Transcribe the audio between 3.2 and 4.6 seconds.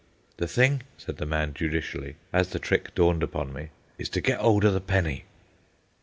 upon me, "is to get